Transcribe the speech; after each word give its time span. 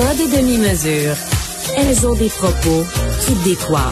Pas 0.00 0.14
de 0.14 0.34
demi-mesure. 0.34 1.14
Elles 1.76 2.06
ont 2.06 2.14
des 2.14 2.30
propos 2.30 2.86
qui 3.20 3.34
décoivent. 3.46 3.84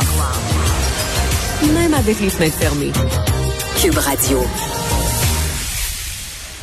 Même 1.75 1.93
avec 1.93 2.19
les 2.21 2.31
fenêtres 2.31 2.57
fermées. 2.57 2.93
Cube 3.79 3.99
Radio. 3.99 4.39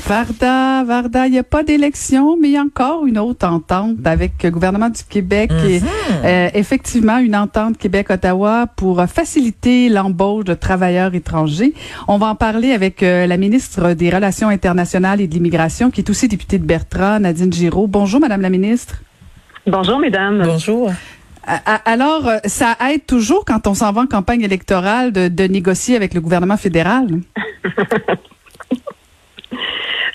Varda, 0.08 0.84
Varda, 0.84 1.27
il 1.27 1.34
n'y 1.34 1.38
a 1.38 1.44
pas 1.44 1.62
d'élection, 1.62 2.38
mais 2.41 2.48
il 2.48 2.52
y 2.54 2.58
a 2.58 2.63
encore 2.63 3.05
une 3.05 3.20
autre 3.20 3.48
entente 3.48 3.98
avec 4.04 4.41
le 4.41 4.49
gouvernement 4.49 4.90
du 4.90 5.04
Québec 5.08 5.52
et 5.63 5.80
euh, 6.23 6.49
effectivement 6.55 7.20
une 7.20 7.35
entente 7.35 7.77
Québec-Ottawa 7.77 8.66
pour 8.76 9.04
faciliter 9.05 9.90
l'embauche 9.90 10.46
de 10.46 10.55
travailleurs 10.55 11.13
étrangers. 11.13 11.76
On 12.07 12.18
va 12.18 12.30
en 12.30 12.35
parler 12.35 12.71
avec 12.71 13.04
euh, 13.04 13.27
la 13.27 13.38
ministre 13.38 13.93
des 13.93 14.09
Relations 14.09 14.49
internationales 14.49 15.21
et 15.21 15.27
de 15.27 15.35
l'immigration, 15.35 15.91
qui 15.91 16.02
est 16.02 16.09
aussi 16.09 16.27
députée 16.27 16.57
de 16.57 16.66
Bertrand, 16.66 17.20
Nadine 17.20 17.54
Giraud. 17.54 17.85
Bonjour, 17.85 18.20
Madame 18.20 18.41
la 18.41 18.49
ministre. 18.49 19.04
Bonjour, 19.68 19.99
mesdames. 19.99 20.44
Bonjour. 20.44 20.91
Alors, 21.85 22.27
euh, 22.27 22.38
ça 22.46 22.76
aide 22.90 23.05
toujours 23.05 23.46
quand 23.46 23.68
on 23.68 23.76
s'en 23.76 23.91
va 23.91 24.02
en 24.02 24.08
campagne 24.08 24.41
électorale 24.41 25.12
de, 25.12 25.27
de 25.27 25.44
négocier 25.44 25.96
avec 25.96 26.13
le 26.13 26.21
gouvernement 26.21 26.58
fédéral? 26.58 27.08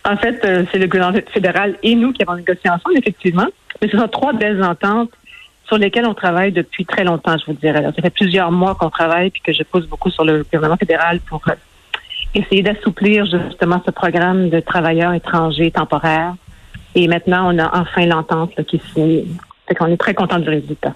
En 0.05 0.17
fait, 0.17 0.45
euh, 0.45 0.65
c'est 0.73 0.79
le 0.79 0.87
gouvernement 0.87 1.21
fédéral 1.33 1.77
et 1.83 1.95
nous 1.95 2.13
qui 2.13 2.23
avons 2.23 2.35
négocié 2.35 2.71
ensemble, 2.71 2.97
effectivement. 2.97 3.47
Mais 3.81 3.89
ce 3.89 3.99
sont 3.99 4.09
trois 4.09 4.33
belles 4.33 4.63
ententes 4.63 5.11
sur 5.67 5.79
lesquelles 5.79 6.07
on 6.07 6.15
travaille 6.15 6.53
depuis 6.53 6.85
très 6.85 7.05
longtemps, 7.05 7.37
je 7.39 7.47
vous 7.47 7.59
dirais. 7.59 7.83
ça 7.83 8.03
fait 8.03 8.11
plusieurs 8.11 8.51
mois 8.51 8.75
qu'on 8.75 8.91
travaille 8.91 9.31
puis 9.31 9.41
que 9.41 9.53
je 9.53 9.63
pousse 9.63 9.87
beaucoup 9.87 10.11
sur 10.11 10.25
le 10.25 10.43
gouvernement 10.43 10.77
fédéral 10.77 11.21
pour 11.21 11.43
euh, 11.49 11.53
essayer 12.35 12.63
d'assouplir 12.63 13.27
justement 13.27 13.81
ce 13.87 13.91
programme 13.91 14.51
de 14.51 14.59
travailleurs 14.61 15.13
étrangers 15.13 15.71
temporaires. 15.71 16.35
Et 16.95 17.07
maintenant, 17.09 17.55
on 17.55 17.59
a 17.59 17.81
enfin 17.81 18.07
l'entente 18.07 18.63
qui 18.65 18.77
est 18.77 18.93
signée. 18.93 19.27
Fait 19.67 19.75
qu'on 19.75 19.87
est 19.87 19.97
très 19.97 20.15
content 20.15 20.39
du 20.39 20.49
résultat. 20.49 20.95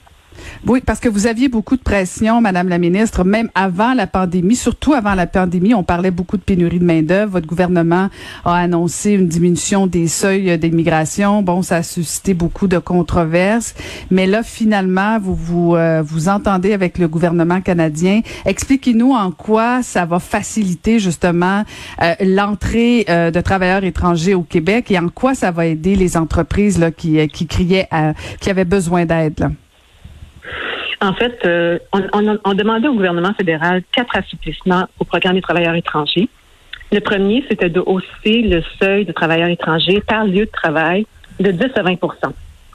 Oui, 0.67 0.81
parce 0.85 1.01
que 1.01 1.09
vous 1.09 1.27
aviez 1.27 1.49
beaucoup 1.49 1.77
de 1.77 1.83
pression, 1.83 2.41
Madame 2.41 2.69
la 2.69 2.79
ministre, 2.79 3.25
même 3.25 3.51
avant 3.55 3.95
la 3.95 4.07
pandémie, 4.07 4.57
surtout 4.57 4.95
avant 4.95 5.15
la 5.15 5.27
pandémie, 5.27 5.75
on 5.75 5.83
parlait 5.83 6.11
beaucoup 6.11 6.37
de 6.37 6.43
pénurie 6.43 6.79
de 6.79 6.85
main-d'œuvre. 6.85 7.33
Votre 7.33 7.47
gouvernement 7.47 8.09
a 8.45 8.57
annoncé 8.57 9.13
une 9.13 9.29
diminution 9.29 9.87
des 9.87 10.09
seuils 10.09 10.59
d'immigration. 10.59 11.43
Bon, 11.43 11.63
ça 11.63 11.77
a 11.77 11.83
suscité 11.83 12.35
beaucoup 12.35 12.67
de 12.67 12.79
controverses, 12.79 13.75
mais 14.11 14.27
là, 14.27 14.43
finalement, 14.43 15.19
vous 15.19 15.35
vous, 15.35 15.77
euh, 15.77 16.03
vous 16.03 16.29
entendez 16.29 16.73
avec 16.73 16.99
le 16.99 17.09
gouvernement 17.09 17.61
canadien. 17.61 18.21
Expliquez-nous 18.47 19.13
en 19.13 19.31
quoi 19.31 19.83
ça 19.83 20.07
va 20.07 20.19
faciliter 20.19 20.99
justement 20.99 21.65
euh, 22.03 22.15
l'entrée 22.21 23.05
euh, 23.09 23.31
de 23.31 23.41
travailleurs 23.41 23.85
étrangers 23.85 24.35
au 24.35 24.43
Québec 24.43 24.91
et 24.91 24.99
en 24.99 25.09
quoi 25.09 25.35
ça 25.35 25.51
va 25.51 25.67
aider 25.67 25.97
les 25.97 26.17
entreprises 26.17 26.79
là, 26.79 26.91
qui, 26.91 27.27
qui 27.29 27.47
criaient, 27.47 27.89
à, 27.91 28.15
qui 28.41 28.51
avaient 28.51 28.65
besoin 28.65 29.05
d'aide. 29.05 29.51
En 31.05 31.13
fait, 31.13 31.39
euh, 31.45 31.79
on, 31.93 32.55
demandait 32.55 32.89
au 32.89 32.95
gouvernement 32.95 33.35
fédéral 33.35 33.83
quatre 33.93 34.17
assouplissements 34.17 34.87
au 34.99 35.05
programme 35.05 35.35
des 35.35 35.43
travailleurs 35.43 35.75
étrangers. 35.75 36.31
Le 36.93 37.01
premier, 37.01 37.45
c'était 37.47 37.69
de 37.69 37.81
hausser 37.81 38.41
le 38.41 38.63
seuil 38.81 39.05
de 39.05 39.13
travailleurs 39.13 39.49
étrangers 39.49 40.01
par 40.01 40.25
lieu 40.25 40.47
de 40.47 40.51
travail 40.51 41.07
de 41.41 41.51
10 41.51 41.65
à 41.75 41.83
20% 41.83 41.99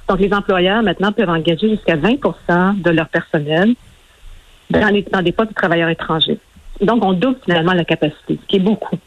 Donc, 0.08 0.20
les 0.20 0.32
employeurs, 0.32 0.84
maintenant, 0.84 1.12
peuvent 1.12 1.30
engager 1.30 1.70
jusqu'à 1.70 1.96
20% 1.96 2.80
de 2.80 2.90
leur 2.92 3.08
personnel 3.10 3.74
dans, 4.70 5.04
dans 5.12 5.22
des 5.24 5.32
postes 5.32 5.50
de 5.50 5.56
travailleurs 5.56 5.90
étrangers. 5.90 6.38
Donc, 6.82 7.04
on 7.04 7.14
double 7.14 7.38
finalement 7.44 7.74
la 7.74 7.86
capacité, 7.86 8.38
ce 8.40 8.48
qui 8.48 8.58
est 8.58 8.60
beaucoup. 8.60 9.00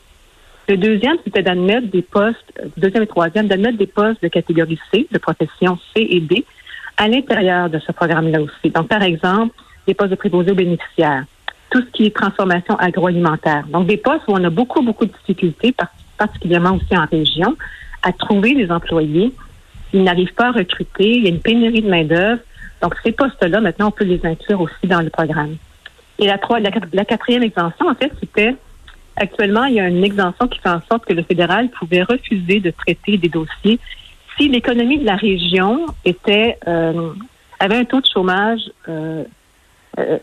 Le 0.69 0.77
deuxième, 0.77 1.17
c'était 1.25 1.43
d'admettre 1.43 1.89
des 1.89 2.03
postes, 2.03 2.53
deuxième 2.77 3.05
et 3.05 3.07
troisième, 3.07 3.47
d'admettre 3.47 3.79
des 3.79 3.87
postes 3.87 4.21
de 4.21 4.29
catégorie 4.29 4.81
C, 4.93 5.07
de 5.13 5.19
profession 5.19 5.79
C 5.95 6.07
et 6.11 6.21
D, 6.21 6.45
à 6.97 7.09
l'intérieur 7.09 7.71
de 7.71 7.79
ce 7.79 7.93
programme-là 7.93 8.41
aussi. 8.43 8.71
Donc, 8.71 8.89
par 8.89 9.03
exemple, 9.03 9.55
des 9.87 9.95
postes 9.95 10.11
de 10.11 10.17
préposés 10.17 10.53
aux 10.53 10.57
bénéficiaires, 10.57 11.25
tout 11.71 11.81
ce 11.81 11.91
qui 11.93 12.07
est 12.07 12.15
transformation 12.15 12.77
agroalimentaire. 12.77 13.65
Donc, 13.69 13.87
des 13.87 13.97
postes 13.97 14.23
où 14.29 14.33
on 14.33 14.45
a 14.45 14.51
beaucoup, 14.51 14.83
beaucoup 14.83 15.07
de 15.07 15.13
difficultés, 15.13 15.75
particulièrement 16.19 16.77
aussi 16.77 16.97
en 16.97 17.07
région, 17.07 17.57
à 18.03 18.13
trouver 18.13 18.55
des 18.55 18.71
employés. 18.71 19.33
Ils 19.93 20.03
n'arrivent 20.03 20.35
pas 20.35 20.49
à 20.49 20.53
recruter, 20.53 21.17
il 21.17 21.25
y 21.25 21.27
a 21.27 21.31
une 21.31 21.41
pénurie 21.41 21.83
de 21.83 21.89
main-d'œuvre. 21.89 22.41
Donc, 22.83 22.95
ces 23.05 23.13
postes-là, 23.13 23.61
maintenant, 23.61 23.89
on 23.89 23.91
peut 23.91 24.05
les 24.05 24.25
inclure 24.25 24.61
aussi 24.61 24.87
dans 24.87 25.01
le 25.01 25.11
programme. 25.11 25.57
Et 26.19 26.27
la, 26.27 26.39
la, 26.61 26.71
la 26.93 27.05
quatrième 27.05 27.43
exemption, 27.43 27.89
en 27.89 27.95
fait, 27.95 28.13
c'était 28.21 28.55
actuellement, 29.17 29.65
il 29.65 29.75
y 29.75 29.81
a 29.81 29.89
une 29.89 30.05
exemption 30.05 30.49
qui 30.49 30.59
fait 30.59 30.69
en 30.69 30.81
sorte 30.91 31.05
que 31.05 31.13
le 31.13 31.23
fédéral 31.23 31.69
pouvait 31.71 32.03
refuser 32.03 32.61
de 32.61 32.71
traiter 32.71 33.19
des 33.19 33.29
dossiers 33.29 33.79
l'économie 34.49 34.99
de 34.99 35.05
la 35.05 35.17
région 35.17 35.87
était 36.05 36.59
euh, 36.67 37.13
avait 37.61 37.77
un 37.77 37.85
taux 37.85 38.01
de 38.01 38.07
chômage 38.07 38.61
euh, 38.89 39.25
euh, 39.99 40.19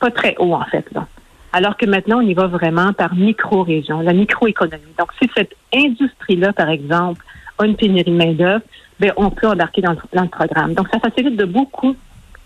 pas 0.00 0.10
très 0.10 0.34
haut 0.38 0.54
en 0.54 0.64
fait 0.64 0.84
là. 0.92 1.06
Alors 1.52 1.76
que 1.78 1.86
maintenant, 1.86 2.18
on 2.18 2.28
y 2.28 2.34
va 2.34 2.48
vraiment 2.48 2.92
par 2.92 3.14
micro-région, 3.14 4.00
la 4.00 4.12
microéconomie. 4.12 4.92
Donc, 4.98 5.08
si 5.18 5.30
cette 5.34 5.54
industrie-là, 5.74 6.52
par 6.52 6.68
exemple, 6.68 7.24
a 7.58 7.64
une 7.64 7.76
pénurie 7.76 8.04
de 8.04 8.10
main-d'œuvre, 8.10 8.60
ben, 9.00 9.12
on 9.16 9.30
peut 9.30 9.48
embarquer 9.48 9.80
dans 9.80 9.92
le, 9.92 10.28
programme. 10.28 10.74
Donc, 10.74 10.88
ça 10.92 10.98
facilite 10.98 11.36
de 11.36 11.46
beaucoup 11.46 11.96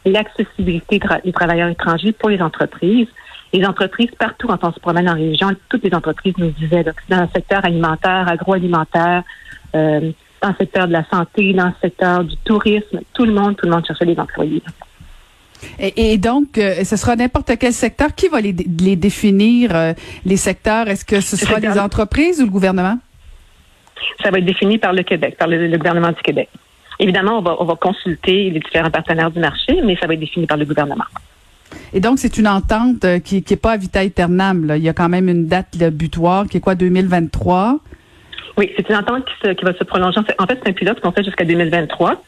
l'accessibilité 0.04 1.00
des 1.24 1.32
travailleurs 1.32 1.70
étrangers 1.70 2.12
pour 2.12 2.28
les 2.28 2.40
entreprises. 2.40 3.08
Les 3.52 3.64
entreprises, 3.66 4.10
partout 4.16 4.46
quand 4.46 4.62
on 4.62 4.72
se 4.72 4.78
promène 4.78 5.08
en 5.08 5.14
région, 5.14 5.50
toutes 5.68 5.82
les 5.82 5.94
entreprises 5.94 6.34
nous 6.38 6.50
disaient, 6.50 6.84
dans 7.08 7.22
le 7.22 7.28
secteur 7.34 7.64
alimentaire, 7.64 8.28
agroalimentaire, 8.28 9.24
dans 10.42 10.48
le 10.48 10.54
secteur 10.58 10.88
de 10.88 10.92
la 10.92 11.04
santé, 11.08 11.52
dans 11.52 11.66
le 11.66 11.74
secteur 11.80 12.24
du 12.24 12.36
tourisme, 12.44 13.00
tout 13.14 13.24
le 13.24 13.32
monde, 13.32 13.56
tout 13.56 13.66
le 13.66 13.72
monde 13.72 13.86
cherchait 13.86 14.06
des 14.06 14.18
employés. 14.18 14.62
Et, 15.78 16.16
donc, 16.16 16.56
euh, 16.56 16.84
ce 16.84 16.96
sera 16.96 17.16
n'importe 17.16 17.52
quel 17.58 17.72
secteur. 17.72 18.14
Qui 18.14 18.28
va 18.28 18.40
les, 18.40 18.52
définir, 18.52 19.74
euh, 19.74 19.92
les 20.24 20.36
secteurs? 20.36 20.88
Est-ce 20.88 21.04
que 21.04 21.20
ce 21.20 21.36
sera 21.36 21.60
les 21.60 21.78
entreprises 21.78 22.40
ou 22.40 22.44
le 22.44 22.50
gouvernement? 22.50 22.98
Ça 24.22 24.30
va 24.30 24.38
être 24.38 24.46
défini 24.46 24.78
par 24.78 24.94
le 24.94 25.02
Québec, 25.02 25.36
par 25.38 25.48
le, 25.48 25.76
gouvernement 25.76 26.12
du 26.12 26.22
Québec. 26.22 26.48
Évidemment, 26.98 27.38
on 27.38 27.42
va, 27.42 27.56
on 27.60 27.64
va 27.64 27.76
consulter 27.76 28.50
les 28.50 28.60
différents 28.60 28.90
partenaires 28.90 29.30
du 29.30 29.38
marché, 29.38 29.80
mais 29.84 29.96
ça 29.96 30.06
va 30.06 30.14
être 30.14 30.20
défini 30.20 30.46
par 30.46 30.56
le 30.56 30.64
gouvernement. 30.64 31.04
Et 31.92 32.00
donc, 32.00 32.18
c'est 32.18 32.38
une 32.38 32.48
entente 32.48 33.04
euh, 33.04 33.18
qui 33.18 33.44
n'est 33.48 33.56
pas 33.56 33.72
à 33.72 33.76
vita 33.76 34.00
aeternam. 34.00 34.72
Il 34.76 34.82
y 34.82 34.88
a 34.88 34.92
quand 34.92 35.08
même 35.08 35.28
une 35.28 35.46
date 35.46 35.76
butoir 35.76 36.46
qui 36.46 36.56
est 36.56 36.60
quoi, 36.60 36.74
2023? 36.74 37.80
Oui, 38.56 38.72
c'est 38.76 38.88
une 38.88 38.96
entente 38.96 39.24
qui, 39.42 39.64
va 39.64 39.72
se 39.74 39.84
prolonger. 39.84 40.20
En 40.38 40.46
fait, 40.46 40.58
c'est 40.62 40.68
un 40.68 40.72
pilote 40.72 41.00
qu'on 41.00 41.12
fait 41.12 41.24
jusqu'à 41.24 41.44
2023. 41.44 42.22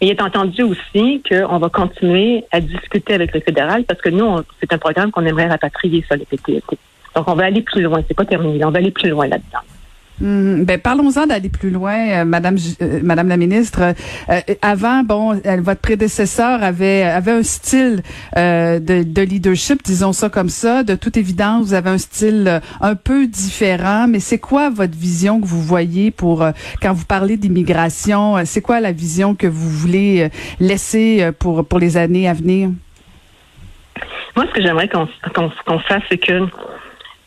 Et 0.00 0.06
il 0.06 0.10
est 0.10 0.22
entendu 0.22 0.62
aussi 0.62 1.22
qu'on 1.26 1.58
va 1.58 1.68
continuer 1.68 2.44
à 2.52 2.60
discuter 2.60 3.14
avec 3.14 3.32
le 3.34 3.40
fédéral 3.40 3.84
parce 3.84 4.00
que 4.00 4.10
nous, 4.10 4.40
c'est 4.60 4.72
un 4.72 4.78
programme 4.78 5.10
qu'on 5.10 5.24
aimerait 5.24 5.48
rapatrier 5.48 6.04
sur 6.06 6.16
le 6.16 6.24
PTSD. 6.24 6.78
Donc, 7.14 7.28
on 7.28 7.34
va 7.34 7.44
aller 7.44 7.62
plus 7.62 7.82
loin. 7.82 8.02
C'est 8.06 8.14
pas 8.16 8.26
terminé. 8.26 8.64
On 8.64 8.70
va 8.70 8.78
aller 8.78 8.90
plus 8.90 9.08
loin 9.08 9.26
là-dedans. 9.26 9.60
Hum, 10.22 10.64
ben 10.64 10.80
parlons-en 10.80 11.26
d'aller 11.26 11.50
plus 11.50 11.68
loin, 11.68 12.08
euh, 12.08 12.24
Madame, 12.24 12.56
euh, 12.80 13.00
Madame 13.02 13.28
la 13.28 13.36
ministre. 13.36 13.94
Euh, 14.30 14.40
avant, 14.62 15.02
bon, 15.02 15.38
votre 15.58 15.80
prédécesseur 15.80 16.62
avait 16.62 17.02
avait 17.02 17.32
un 17.32 17.42
style 17.42 18.02
de, 18.34 19.02
de, 19.02 19.22
leadership, 19.22 19.82
disons 19.84 20.14
ça 20.14 20.30
comme 20.30 20.48
ça. 20.48 20.84
De 20.84 20.94
toute 20.94 21.18
évidence, 21.18 21.66
vous 21.66 21.74
avez 21.74 21.90
un 21.90 21.98
style 21.98 22.62
un 22.80 22.94
peu 22.94 23.26
différent. 23.26 24.06
Mais 24.08 24.20
c'est 24.20 24.38
quoi 24.38 24.70
votre 24.70 24.96
vision 24.96 25.40
que 25.40 25.46
vous 25.46 25.60
voyez 25.60 26.10
pour 26.10 26.46
quand 26.80 26.92
vous 26.94 27.04
parlez 27.04 27.36
d'immigration 27.36 28.36
C'est 28.46 28.62
quoi 28.62 28.80
la 28.80 28.92
vision 28.92 29.34
que 29.34 29.46
vous 29.46 29.68
voulez 29.68 30.30
laisser 30.60 31.30
pour 31.38 31.66
pour 31.66 31.78
les 31.78 31.98
années 31.98 32.26
à 32.26 32.32
venir? 32.32 32.70
Moi, 34.34 34.46
ce 34.48 34.52
que 34.54 34.62
j'aimerais 34.62 34.88
qu'on 34.88 35.08
qu'on 35.66 35.78
fasse, 35.80 36.02
c'est 36.08 36.18
que 36.18 36.46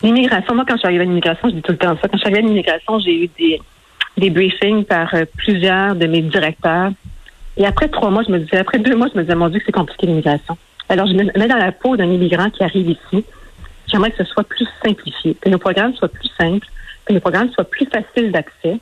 L'immigration, 0.02 0.54
moi, 0.54 0.64
quand 0.66 0.74
je 0.74 0.78
suis 0.78 0.86
arrivée 0.86 1.02
à 1.02 1.06
l'immigration, 1.06 1.48
je 1.48 1.54
dis 1.54 1.62
tout 1.62 1.72
le 1.72 1.78
temps 1.78 1.96
ça. 2.00 2.08
Quand 2.08 2.14
je 2.14 2.18
suis 2.18 2.26
arrivée 2.26 2.44
à 2.44 2.48
l'immigration, 2.48 2.98
j'ai 3.00 3.24
eu 3.24 3.30
des, 3.38 3.60
des 4.16 4.30
briefings 4.30 4.84
par 4.84 5.14
euh, 5.14 5.24
plusieurs 5.36 5.94
de 5.94 6.06
mes 6.06 6.22
directeurs. 6.22 6.92
Et 7.56 7.66
après 7.66 7.88
trois 7.88 8.10
mois, 8.10 8.22
je 8.26 8.32
me 8.32 8.38
disais, 8.38 8.58
après 8.58 8.78
deux 8.78 8.96
mois, 8.96 9.08
je 9.12 9.18
me 9.18 9.22
disais, 9.22 9.34
mon 9.34 9.48
Dieu, 9.48 9.58
que 9.58 9.66
c'est 9.66 9.72
compliqué 9.72 10.06
l'immigration. 10.06 10.56
Alors, 10.88 11.06
je 11.06 11.12
me 11.12 11.24
mets 11.38 11.48
dans 11.48 11.56
la 11.56 11.72
peau 11.72 11.96
d'un 11.96 12.10
immigrant 12.10 12.48
qui 12.50 12.64
arrive 12.64 12.88
ici. 12.88 13.24
J'aimerais 13.86 14.10
que 14.10 14.24
ce 14.24 14.24
soit 14.24 14.44
plus 14.44 14.66
simplifié, 14.84 15.36
que 15.40 15.48
nos 15.48 15.58
programmes 15.58 15.94
soient 15.94 16.08
plus 16.08 16.30
simples, 16.38 16.66
que 17.04 17.12
nos 17.12 17.20
programmes 17.20 17.50
soient 17.50 17.64
plus 17.64 17.86
faciles 17.86 18.32
d'accès, 18.32 18.78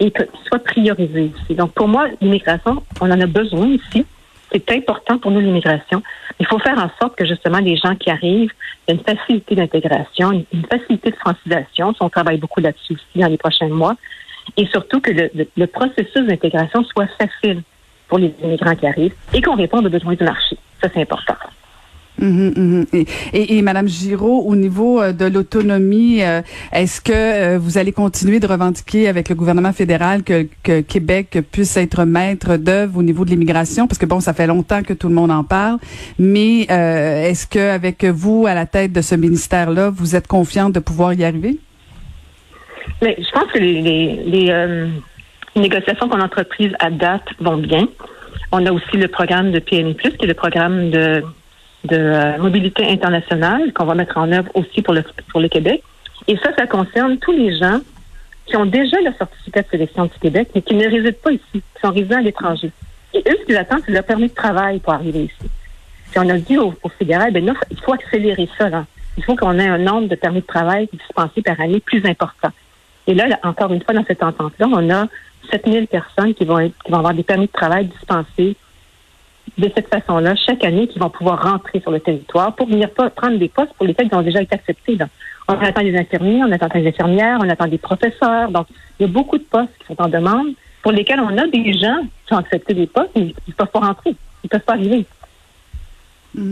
et 0.00 0.10
qu'il 0.10 0.26
soit 0.46 0.62
priorisé 0.62 1.30
aussi. 1.34 1.54
Donc, 1.54 1.72
pour 1.72 1.88
moi, 1.88 2.08
l'immigration, 2.20 2.82
on 3.00 3.10
en 3.10 3.20
a 3.20 3.26
besoin 3.26 3.68
ici. 3.68 4.04
C'est 4.52 4.70
important 4.72 5.18
pour 5.18 5.30
nous, 5.30 5.40
l'immigration. 5.40 6.02
Il 6.38 6.46
faut 6.46 6.58
faire 6.58 6.78
en 6.78 6.90
sorte 7.00 7.16
que, 7.16 7.24
justement, 7.24 7.58
les 7.58 7.76
gens 7.76 7.94
qui 7.96 8.10
arrivent, 8.10 8.52
il 8.86 8.94
y 8.94 8.96
a 8.96 9.00
une 9.00 9.16
facilité 9.16 9.54
d'intégration, 9.54 10.32
une 10.32 10.66
facilité 10.70 11.10
de 11.10 11.16
francisation. 11.16 11.94
On 12.00 12.10
travaille 12.10 12.38
beaucoup 12.38 12.60
là-dessus 12.60 12.94
aussi 12.94 13.18
dans 13.18 13.28
les 13.28 13.38
prochains 13.38 13.68
mois. 13.68 13.96
Et 14.56 14.66
surtout 14.66 15.00
que 15.00 15.10
le, 15.10 15.30
le 15.56 15.66
processus 15.66 16.26
d'intégration 16.26 16.84
soit 16.84 17.06
facile 17.18 17.62
pour 18.08 18.18
les 18.18 18.34
immigrants 18.42 18.76
qui 18.76 18.86
arrivent 18.86 19.14
et 19.32 19.40
qu'on 19.40 19.56
réponde 19.56 19.86
aux 19.86 19.90
besoins 19.90 20.14
du 20.14 20.24
marché. 20.24 20.56
Ça, 20.82 20.88
c'est 20.92 21.00
important. 21.00 21.36
Mhm, 22.18 22.52
mhm. 22.56 22.86
Et, 23.32 23.58
et, 23.58 23.62
Madame 23.62 23.88
Giraud, 23.88 24.44
au 24.46 24.54
niveau 24.54 25.00
euh, 25.00 25.12
de 25.12 25.24
l'autonomie, 25.24 26.22
euh, 26.22 26.42
est-ce 26.72 27.00
que 27.00 27.12
euh, 27.12 27.58
vous 27.58 27.78
allez 27.78 27.92
continuer 27.92 28.38
de 28.38 28.46
revendiquer 28.46 29.08
avec 29.08 29.28
le 29.28 29.34
gouvernement 29.34 29.72
fédéral 29.72 30.22
que, 30.22 30.46
Québec 30.82 31.38
puisse 31.50 31.76
être 31.76 32.04
maître 32.04 32.56
d'œuvre 32.56 32.98
au 32.98 33.02
niveau 33.02 33.24
de 33.24 33.30
l'immigration? 33.30 33.88
Parce 33.88 33.98
que 33.98 34.06
bon, 34.06 34.20
ça 34.20 34.34
fait 34.34 34.46
longtemps 34.46 34.82
que 34.82 34.92
tout 34.92 35.08
le 35.08 35.14
monde 35.14 35.30
en 35.30 35.42
parle, 35.42 35.78
mais 36.18 36.62
est-ce 36.62 37.46
que 37.46 37.58
avec 37.58 38.04
vous 38.04 38.46
à 38.46 38.54
la 38.54 38.66
tête 38.66 38.92
de 38.92 39.00
ce 39.00 39.14
ministère-là, 39.14 39.90
vous 39.90 40.14
êtes 40.14 40.26
confiante 40.26 40.72
de 40.72 40.80
pouvoir 40.80 41.14
y 41.14 41.24
arriver? 41.24 41.58
Je 43.00 43.32
pense 43.32 43.50
que 43.52 43.58
les, 43.58 44.52
négociations 45.56 46.08
qu'on 46.08 46.20
entreprises 46.20 46.72
à 46.78 46.90
date 46.90 47.28
vont 47.40 47.58
bien. 47.58 47.88
On 48.52 48.64
a 48.64 48.72
aussi 48.72 48.96
le 48.96 49.08
programme 49.08 49.50
de 49.50 49.58
PMI+, 49.58 49.94
qui 49.96 50.24
est 50.24 50.26
le 50.26 50.34
programme 50.34 50.90
de 50.90 51.22
de 51.84 51.96
euh, 51.96 52.38
mobilité 52.38 52.88
internationale 52.88 53.72
qu'on 53.72 53.84
va 53.84 53.94
mettre 53.94 54.18
en 54.18 54.30
œuvre 54.30 54.50
aussi 54.54 54.82
pour 54.82 54.94
le, 54.94 55.02
pour 55.30 55.40
le 55.40 55.48
Québec. 55.48 55.82
Et 56.28 56.36
ça, 56.36 56.50
ça 56.56 56.66
concerne 56.66 57.18
tous 57.18 57.32
les 57.32 57.56
gens 57.56 57.80
qui 58.46 58.56
ont 58.56 58.66
déjà 58.66 59.00
le 59.00 59.12
certificat 59.16 59.62
de 59.62 59.68
sélection 59.68 60.04
du 60.04 60.18
Québec, 60.20 60.48
mais 60.54 60.62
qui 60.62 60.74
ne 60.74 60.88
résident 60.88 61.16
pas 61.22 61.32
ici, 61.32 61.42
qui 61.52 61.80
sont 61.80 61.90
résidents 61.90 62.18
à 62.18 62.22
l'étranger. 62.22 62.70
Et 63.14 63.18
eux, 63.18 63.36
ce 63.40 63.46
qu'ils 63.46 63.56
attendent, 63.56 63.82
c'est 63.84 63.92
leur 63.92 64.04
permis 64.04 64.28
de 64.28 64.34
travail 64.34 64.78
pour 64.78 64.92
arriver 64.92 65.24
ici. 65.24 65.50
Puis 66.10 66.20
on 66.20 66.28
a 66.28 66.38
dit 66.38 66.58
au, 66.58 66.74
fédéral, 66.98 67.32
ben 67.32 67.54
il 67.70 67.80
faut 67.80 67.94
accélérer 67.94 68.48
ça. 68.58 68.68
Là. 68.68 68.84
Il 69.16 69.24
faut 69.24 69.36
qu'on 69.36 69.58
ait 69.58 69.68
un 69.68 69.78
nombre 69.78 70.08
de 70.08 70.14
permis 70.14 70.40
de 70.40 70.46
travail 70.46 70.88
dispensés 70.92 71.42
par 71.42 71.60
année 71.60 71.80
plus 71.80 72.04
important. 72.04 72.50
Et 73.06 73.14
là, 73.14 73.26
encore 73.42 73.72
une 73.72 73.82
fois, 73.82 73.94
dans 73.94 74.04
cette 74.04 74.22
entente-là, 74.22 74.68
on 74.70 74.90
a 74.90 75.06
7000 75.50 75.86
personnes 75.88 76.34
qui 76.34 76.44
vont, 76.44 76.58
être, 76.58 76.74
qui 76.84 76.90
vont 76.90 76.98
avoir 76.98 77.14
des 77.14 77.22
permis 77.22 77.46
de 77.46 77.52
travail 77.52 77.86
dispensés 77.86 78.56
de 79.58 79.70
cette 79.74 79.88
façon-là 79.88 80.34
chaque 80.34 80.64
année 80.64 80.88
qui 80.88 80.98
vont 80.98 81.10
pouvoir 81.10 81.42
rentrer 81.42 81.80
sur 81.80 81.90
le 81.90 82.00
territoire 82.00 82.54
pour 82.54 82.68
venir 82.68 82.90
prendre 82.90 83.38
des 83.38 83.48
postes 83.48 83.72
pour 83.74 83.86
lesquels 83.86 84.08
ils 84.10 84.16
ont 84.16 84.22
déjà 84.22 84.40
été 84.40 84.54
acceptés. 84.54 84.98
On 85.48 85.54
attend 85.54 85.82
des 85.82 85.96
infirmiers, 85.96 86.42
on 86.44 86.52
attend 86.52 86.68
des 86.68 86.86
infirmières, 86.88 87.38
on 87.40 87.48
attend 87.48 87.66
des 87.66 87.78
professeurs. 87.78 88.50
Donc, 88.50 88.66
il 88.98 89.06
y 89.06 89.08
a 89.08 89.12
beaucoup 89.12 89.38
de 89.38 89.44
postes 89.44 89.72
qui 89.78 89.86
sont 89.86 90.00
en 90.00 90.08
demande 90.08 90.48
pour 90.82 90.92
lesquels 90.92 91.20
on 91.20 91.36
a 91.36 91.46
des 91.46 91.72
gens 91.74 92.00
qui 92.26 92.34
ont 92.34 92.38
accepté 92.38 92.74
des 92.74 92.86
postes, 92.86 93.10
mais 93.14 93.26
ils 93.26 93.34
ne 93.48 93.52
peuvent 93.52 93.66
pas 93.68 93.80
rentrer. 93.80 94.10
Ils 94.10 94.46
ne 94.46 94.48
peuvent 94.48 94.60
pas 94.60 94.74
arriver. 94.74 95.04
Mais 96.34 96.48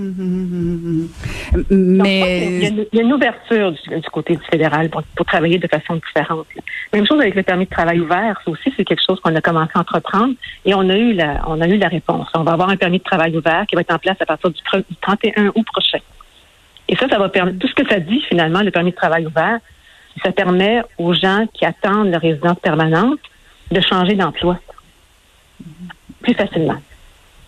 il 1.70 2.86
y, 2.92 2.98
a 2.98 3.02
une, 3.02 3.12
ouverture 3.14 3.72
du, 3.72 4.10
côté 4.12 4.36
du 4.36 4.44
fédéral 4.44 4.90
pour, 4.90 5.02
travailler 5.24 5.58
de 5.58 5.66
façon 5.68 5.96
différente. 5.96 6.46
Même 6.92 7.06
chose 7.06 7.18
avec 7.20 7.34
le 7.34 7.42
permis 7.42 7.64
de 7.64 7.70
travail 7.70 8.00
ouvert, 8.00 8.38
ça 8.44 8.50
aussi 8.50 8.72
c'est 8.76 8.84
quelque 8.84 9.02
chose 9.04 9.18
qu'on 9.20 9.34
a 9.34 9.40
commencé 9.40 9.70
à 9.74 9.80
entreprendre 9.80 10.34
et 10.66 10.74
on 10.74 10.88
a 10.90 10.96
eu 10.96 11.14
la 11.14 11.42
on 11.46 11.60
a 11.62 11.68
eu 11.68 11.78
la 11.78 11.88
réponse. 11.88 12.28
On 12.34 12.42
va 12.42 12.52
avoir 12.52 12.68
un 12.68 12.76
permis 12.76 12.98
de 12.98 13.04
travail 13.04 13.36
ouvert 13.36 13.64
qui 13.66 13.74
va 13.74 13.80
être 13.80 13.94
en 13.94 13.98
place 13.98 14.16
à 14.20 14.26
partir 14.26 14.50
du, 14.50 14.60
31 15.00 15.46
août 15.54 15.66
prochain. 15.72 16.00
Et 16.88 16.96
ça, 16.96 17.08
ça 17.08 17.18
va 17.18 17.30
permettre 17.30 17.58
tout 17.58 17.68
ce 17.68 17.74
que 17.74 17.88
ça 17.88 18.00
dit 18.00 18.20
finalement 18.28 18.60
le 18.60 18.70
permis 18.70 18.90
de 18.90 18.96
travail 18.96 19.24
ouvert, 19.26 19.60
ça 20.22 20.32
permet 20.32 20.82
aux 20.98 21.14
gens 21.14 21.46
qui 21.54 21.64
attendent 21.64 22.10
leur 22.10 22.20
résidence 22.20 22.58
permanente 22.58 23.20
de 23.70 23.80
changer 23.80 24.14
d'emploi 24.14 24.58
plus 26.22 26.34
facilement. 26.34 26.76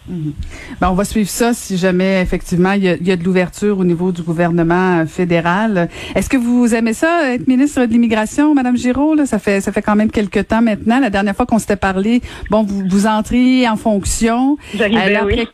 Mhm. 0.09 0.33
Ben, 0.81 0.91
on 0.91 0.95
va 0.95 1.05
suivre 1.05 1.29
ça 1.29 1.55
si 1.55 1.77
jamais 1.77 2.21
effectivement 2.23 2.73
il 2.73 2.85
y 2.85 3.11
a, 3.11 3.17
de 3.17 3.25
l'ouverture 3.25 3.79
au 3.79 3.85
niveau 3.85 4.11
du 4.11 4.23
gouvernement 4.23 5.01
euh, 5.01 5.07
fédéral. 5.07 5.89
Est-ce 6.15 6.29
que 6.29 6.37
vous 6.37 6.75
aimez 6.75 6.93
ça 6.93 7.33
être 7.35 7.47
ministre 7.47 7.85
de 7.85 7.93
l'immigration, 7.93 8.55
Madame 8.55 8.77
Giraud 8.77 9.25
Ça 9.27 9.39
fait 9.39 9.61
ça 9.61 9.71
fait 9.71 9.83
quand 9.83 9.95
même 9.95 10.11
quelques 10.11 10.49
temps 10.49 10.63
maintenant. 10.63 10.99
La 10.99 11.11
dernière 11.11 11.37
fois 11.37 11.47
qu'on 11.47 11.59
s'était 11.59 11.77
parlé, 11.77 12.21
bon, 12.51 12.65
vous 12.65 12.83
vous 12.89 13.07
entriez 13.07 13.69
en 13.69 13.77
fonction. 13.77 14.57
Euh, 14.81 15.21
oui. 15.25 15.47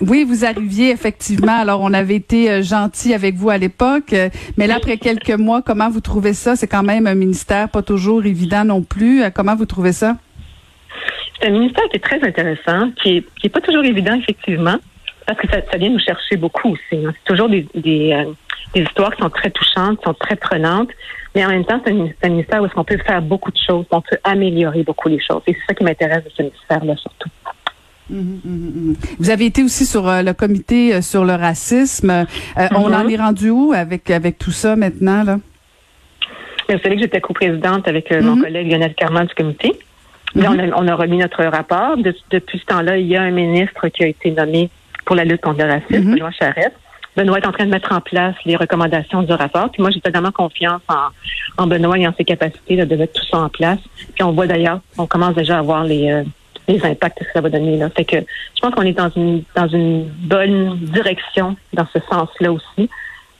Oui, 0.00 0.24
vous 0.24 0.44
arriviez 0.44 0.90
effectivement. 0.90 1.60
Alors, 1.60 1.80
on 1.80 1.92
avait 1.92 2.16
été 2.16 2.50
euh, 2.50 2.62
gentil 2.62 3.14
avec 3.14 3.36
vous 3.36 3.50
à 3.50 3.58
l'époque, 3.58 4.14
mais 4.56 4.66
là, 4.66 4.76
après 4.76 4.96
quelques 4.96 5.30
mois, 5.30 5.62
comment 5.62 5.88
vous 5.88 6.00
trouvez 6.00 6.34
ça? 6.34 6.56
C'est 6.56 6.66
quand 6.66 6.82
même 6.82 7.06
un 7.06 7.14
ministère 7.14 7.68
pas 7.68 7.82
toujours 7.82 8.24
évident 8.24 8.64
non 8.64 8.82
plus. 8.82 9.22
Comment 9.32 9.54
vous 9.54 9.66
trouvez 9.66 9.92
ça? 9.92 10.16
C'est 11.40 11.48
un 11.48 11.50
ministère 11.50 11.84
qui 11.90 11.96
est 11.96 12.04
très 12.04 12.22
intéressant, 12.22 12.90
qui 13.02 13.18
est, 13.18 13.24
qui 13.36 13.46
est 13.46 13.50
pas 13.50 13.60
toujours 13.60 13.84
évident, 13.84 14.14
effectivement, 14.14 14.76
parce 15.26 15.38
que 15.38 15.48
ça, 15.48 15.58
ça 15.70 15.76
vient 15.76 15.90
nous 15.90 15.98
chercher 15.98 16.36
beaucoup 16.36 16.70
aussi. 16.70 17.04
Hein. 17.04 17.12
C'est 17.14 17.32
toujours 17.32 17.48
des, 17.48 17.66
des, 17.74 18.12
euh, 18.12 18.32
des, 18.74 18.82
histoires 18.82 19.14
qui 19.14 19.22
sont 19.22 19.30
très 19.30 19.50
touchantes, 19.50 19.98
qui 19.98 20.04
sont 20.04 20.14
très 20.14 20.36
prenantes, 20.36 20.90
mais 21.34 21.44
en 21.44 21.48
même 21.48 21.64
temps, 21.64 21.80
c'est 21.84 21.92
un, 21.92 22.28
ministère 22.28 22.62
où 22.62 22.66
est-ce 22.66 22.74
qu'on 22.74 22.84
peut 22.84 22.98
faire 22.98 23.20
beaucoup 23.20 23.50
de 23.50 23.58
choses, 23.58 23.84
on 23.90 24.00
peut 24.00 24.16
améliorer 24.24 24.82
beaucoup 24.82 25.08
les 25.08 25.20
choses. 25.20 25.42
Et 25.46 25.52
c'est 25.52 25.66
ça 25.68 25.74
qui 25.74 25.84
m'intéresse 25.84 26.24
de 26.24 26.30
ce 26.30 26.42
ministère-là, 26.42 26.96
surtout. 26.96 27.28
Mmh, 28.08 28.18
mmh, 28.18 28.38
mmh, 28.44 28.94
vous 29.18 29.30
avez 29.30 29.46
été 29.46 29.64
aussi 29.64 29.84
sur 29.84 30.08
euh, 30.08 30.22
le 30.22 30.32
comité 30.32 30.94
euh, 30.94 31.02
sur 31.02 31.24
le 31.24 31.34
racisme. 31.34 32.24
On 32.70 32.92
en 32.92 33.08
est 33.08 33.16
rendu 33.16 33.50
où 33.50 33.72
avec 33.72 34.08
avec 34.10 34.38
tout 34.38 34.52
ça 34.52 34.76
maintenant 34.76 35.24
là? 35.24 35.40
Vous 36.68 36.78
savez 36.78 36.94
que 36.94 37.02
j'étais 37.02 37.20
coprésidente 37.20 37.88
avec 37.88 38.12
mon 38.12 38.40
collègue 38.40 38.70
Lionel 38.70 38.94
Carman 38.94 39.26
du 39.26 39.34
comité. 39.34 39.72
Mhm. 40.36 40.74
on, 40.76 40.88
a, 40.88 40.94
remis 40.94 41.18
notre 41.18 41.44
rapport. 41.44 41.96
depuis 41.96 42.58
ce 42.58 42.64
temps-là, 42.66 42.98
il 42.98 43.06
y 43.06 43.16
a 43.16 43.22
un 43.22 43.30
ministre 43.30 43.88
qui 43.88 44.04
a 44.04 44.06
été 44.06 44.30
nommé 44.30 44.70
pour 45.04 45.16
la 45.16 45.24
lutte 45.24 45.40
contre 45.40 45.64
le 45.64 45.70
racisme, 45.70 46.08
mhm. 46.08 46.14
Benoît 46.14 46.30
Charette. 46.32 46.74
Benoît 47.16 47.38
est 47.38 47.46
en 47.46 47.52
train 47.52 47.64
de 47.64 47.70
mettre 47.70 47.92
en 47.92 48.00
place 48.00 48.34
les 48.44 48.56
recommandations 48.56 49.22
du 49.22 49.32
rapport. 49.32 49.70
Puis 49.70 49.80
moi, 49.80 49.90
j'ai 49.90 50.00
totalement 50.00 50.32
confiance 50.32 50.82
en, 51.56 51.66
Benoît 51.66 51.98
et 51.98 52.06
en 52.06 52.12
ses 52.14 52.24
capacités 52.24 52.76
de 52.76 52.96
mettre 52.96 53.14
tout 53.14 53.26
ça 53.30 53.38
en 53.38 53.48
place. 53.48 53.78
Puis 54.14 54.22
on 54.22 54.32
voit 54.32 54.46
d'ailleurs, 54.46 54.80
on 54.98 55.06
commence 55.06 55.34
déjà 55.34 55.58
à 55.58 55.62
voir 55.62 55.84
les, 55.84 56.10
euh, 56.10 56.24
les 56.68 56.84
impacts 56.84 57.18
que 57.20 57.32
ça 57.32 57.40
va 57.40 57.48
donner. 57.48 57.78
Là. 57.78 57.88
Fait 57.90 58.04
que 58.04 58.16
je 58.18 58.60
pense 58.60 58.74
qu'on 58.74 58.82
est 58.82 58.92
dans 58.92 59.10
une 59.10 59.42
dans 59.54 59.68
une 59.68 60.04
bonne 60.04 60.76
direction 60.76 61.56
dans 61.72 61.86
ce 61.92 61.98
sens-là 62.10 62.52
aussi. 62.52 62.90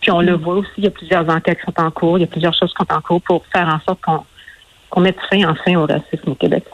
Puis 0.00 0.10
on 0.10 0.20
le 0.20 0.36
mhm. 0.36 0.42
voit 0.42 0.54
aussi, 0.54 0.70
il 0.78 0.84
y 0.84 0.86
a 0.86 0.90
plusieurs 0.90 1.28
enquêtes 1.28 1.58
qui 1.58 1.66
sont 1.66 1.80
en 1.80 1.90
cours, 1.90 2.18
il 2.18 2.22
y 2.22 2.24
a 2.24 2.28
plusieurs 2.28 2.54
choses 2.54 2.72
qui 2.72 2.82
sont 2.82 2.96
en 2.96 3.00
cours 3.00 3.20
pour 3.22 3.44
faire 3.52 3.68
en 3.68 3.80
sorte 3.80 4.00
qu'on 4.00 4.24
qu'on 4.96 5.02
mette 5.02 5.18
fin 5.30 5.46
enfin 5.46 5.76
au 5.76 5.84
racisme 5.84 6.30
au 6.30 6.34
Québec. 6.34 6.64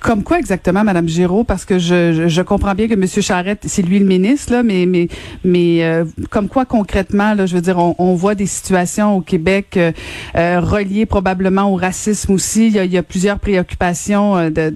Comme 0.00 0.24
quoi 0.24 0.38
exactement, 0.38 0.82
Madame 0.82 1.06
Giraud, 1.06 1.44
parce 1.44 1.64
que 1.66 1.78
je, 1.78 2.26
je, 2.26 2.42
comprends 2.42 2.74
bien 2.74 2.88
que 2.88 2.94
M. 2.94 3.06
Charette, 3.06 3.60
c'est 3.66 3.82
lui 3.82 4.00
le 4.00 4.06
ministre, 4.06 4.54
là, 4.54 4.62
mais 4.62 4.86
mais 4.86 5.06
mais 5.44 5.84
euh, 5.84 6.04
comme 6.30 6.48
quoi 6.48 6.64
concrètement, 6.64 7.34
là, 7.34 7.46
je 7.46 7.54
veux 7.54 7.60
dire, 7.60 7.78
on, 7.78 7.94
on 7.98 8.14
voit 8.14 8.34
des 8.34 8.46
situations 8.46 9.16
au 9.16 9.20
Québec 9.20 9.76
euh, 9.76 9.92
euh 10.34 10.60
reliées 10.60 11.06
probablement 11.06 11.70
au 11.70 11.76
racisme 11.76 12.32
aussi. 12.32 12.68
Il 12.68 12.72
y 12.72 12.78
a, 12.80 12.84
il 12.84 12.92
y 12.92 12.98
a 12.98 13.02
plusieurs 13.02 13.38
préoccupations 13.38 14.36
euh, 14.36 14.50
de, 14.50 14.74